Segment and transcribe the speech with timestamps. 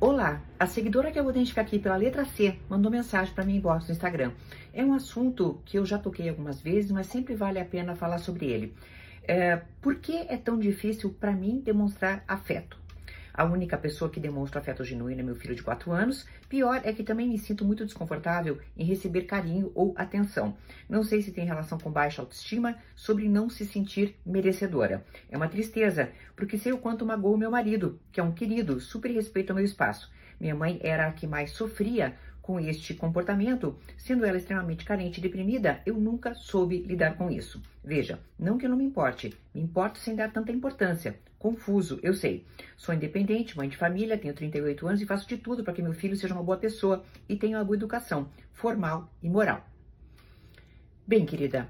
[0.00, 3.56] Olá, a seguidora que eu vou identificar aqui pela letra C mandou mensagem para mim
[3.56, 4.30] inbox no Instagram.
[4.72, 8.18] É um assunto que eu já toquei algumas vezes, mas sempre vale a pena falar
[8.18, 8.72] sobre ele.
[9.24, 12.78] É, por que é tão difícil para mim demonstrar afeto?
[13.38, 16.26] A única pessoa que demonstra afeto genuíno é meu filho de 4 anos.
[16.48, 20.56] Pior é que também me sinto muito desconfortável em receber carinho ou atenção.
[20.88, 25.06] Não sei se tem relação com baixa autoestima, sobre não se sentir merecedora.
[25.30, 29.12] É uma tristeza, porque sei o quanto magoou meu marido, que é um querido, super
[29.12, 30.10] respeita o meu espaço.
[30.40, 32.16] Minha mãe era a que mais sofria
[32.48, 37.60] com este comportamento, sendo ela extremamente carente e deprimida, eu nunca soube lidar com isso.
[37.84, 41.20] Veja, não que eu não me importe, me importo sem dar tanta importância.
[41.38, 42.46] Confuso, eu sei.
[42.74, 45.92] Sou independente, mãe de família, tenho 38 anos e faço de tudo para que meu
[45.92, 49.68] filho seja uma boa pessoa e tenha uma boa educação, formal e moral.
[51.06, 51.68] Bem, querida,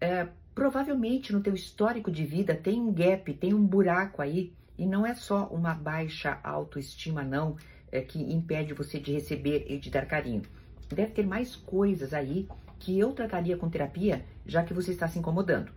[0.00, 4.86] é, provavelmente no teu histórico de vida tem um gap, tem um buraco aí, e
[4.86, 7.56] não é só uma baixa autoestima, não
[7.92, 10.42] é, que impede você de receber e de dar carinho.
[10.88, 15.18] Deve ter mais coisas aí que eu trataria com terapia, já que você está se
[15.18, 15.70] incomodando.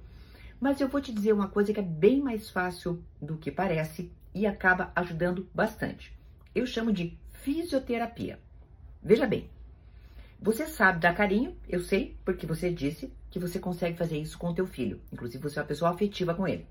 [0.60, 4.12] Mas eu vou te dizer uma coisa que é bem mais fácil do que parece
[4.34, 6.18] e acaba ajudando bastante.
[6.56, 8.40] Eu chamo de fisioterapia.
[9.02, 9.50] Veja bem,
[10.40, 14.50] você sabe dar carinho, eu sei, porque você disse que você consegue fazer isso com
[14.50, 15.00] o teu filho.
[15.12, 16.66] Inclusive, você é uma pessoa afetiva com ele.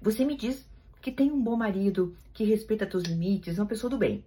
[0.00, 0.68] Você me diz
[1.04, 4.24] que tem um bom marido, que respeita teus limites, é uma pessoa do bem.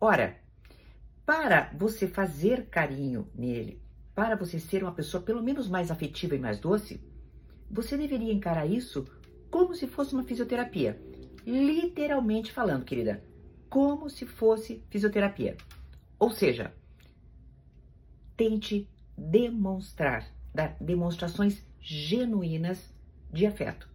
[0.00, 0.40] Ora,
[1.26, 3.82] para você fazer carinho nele,
[4.14, 7.04] para você ser uma pessoa pelo menos mais afetiva e mais doce,
[7.70, 9.06] você deveria encarar isso
[9.50, 10.98] como se fosse uma fisioterapia.
[11.46, 13.22] Literalmente falando, querida,
[13.68, 15.54] como se fosse fisioterapia.
[16.18, 16.72] Ou seja,
[18.38, 22.90] tente demonstrar, dar demonstrações genuínas
[23.30, 23.89] de afeto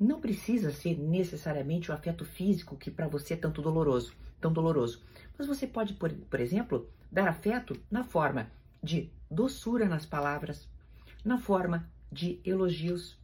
[0.00, 5.02] não precisa ser necessariamente o afeto físico que para você é tanto doloroso, tão doloroso.
[5.36, 8.50] Mas você pode, por, por exemplo, dar afeto na forma
[8.82, 10.66] de doçura nas palavras,
[11.22, 13.18] na forma de elogios,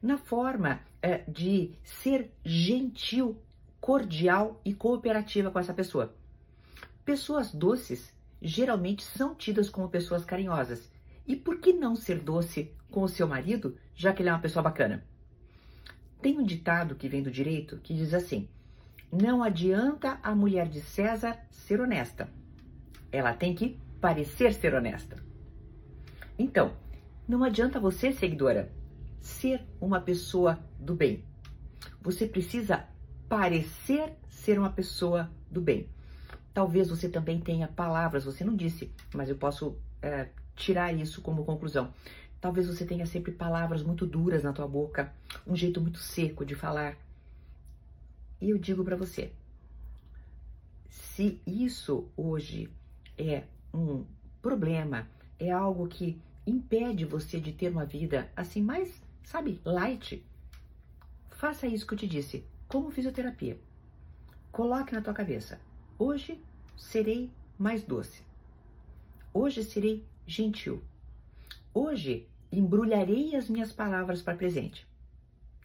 [0.00, 3.38] na forma é, de ser gentil,
[3.78, 6.14] cordial e cooperativa com essa pessoa.
[7.04, 10.90] Pessoas doces geralmente são tidas como pessoas carinhosas.
[11.26, 14.40] E por que não ser doce com o seu marido, já que ele é uma
[14.40, 15.04] pessoa bacana?
[16.24, 18.48] Tem um ditado que vem do direito que diz assim:
[19.12, 22.30] não adianta a mulher de César ser honesta.
[23.12, 25.22] Ela tem que parecer ser honesta.
[26.38, 26.72] Então,
[27.28, 28.72] não adianta você, seguidora,
[29.20, 31.22] ser uma pessoa do bem.
[32.00, 32.86] Você precisa
[33.28, 35.90] parecer ser uma pessoa do bem.
[36.54, 41.44] Talvez você também tenha palavras, você não disse, mas eu posso é, tirar isso como
[41.44, 41.92] conclusão.
[42.44, 45.10] Talvez você tenha sempre palavras muito duras na tua boca,
[45.46, 46.94] um jeito muito seco de falar.
[48.38, 49.32] E eu digo para você,
[50.90, 52.68] se isso hoje
[53.16, 54.04] é um
[54.42, 60.22] problema, é algo que impede você de ter uma vida assim mais, sabe, light,
[61.30, 63.58] faça isso que eu te disse, como fisioterapia.
[64.52, 65.58] Coloque na tua cabeça,
[65.98, 66.38] hoje
[66.76, 68.22] serei mais doce.
[69.32, 70.84] Hoje serei gentil.
[71.72, 72.28] Hoje
[72.58, 74.86] embrulharei as minhas palavras para presente.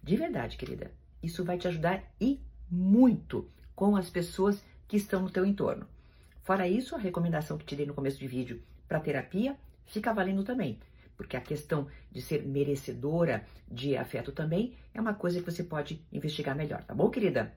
[0.01, 0.91] De verdade, querida,
[1.21, 5.87] isso vai te ajudar e muito com as pessoas que estão no teu entorno.
[6.41, 9.55] Fora isso, a recomendação que te dei no começo do vídeo para terapia
[9.85, 10.79] fica valendo também,
[11.15, 16.03] porque a questão de ser merecedora de afeto também é uma coisa que você pode
[16.11, 17.53] investigar melhor, tá bom, querida?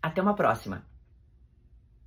[0.00, 0.93] Até uma próxima!